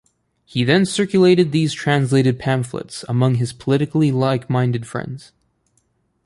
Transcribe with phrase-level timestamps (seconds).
[0.45, 5.31] He then circulated these translated pamphlets among his politically like-minded friends.